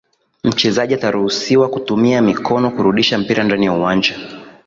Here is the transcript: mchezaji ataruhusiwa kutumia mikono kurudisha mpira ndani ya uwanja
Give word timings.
mchezaji 0.43 0.93
ataruhusiwa 0.93 1.69
kutumia 1.69 2.21
mikono 2.21 2.71
kurudisha 2.71 3.17
mpira 3.17 3.43
ndani 3.43 3.65
ya 3.65 3.73
uwanja 3.73 4.15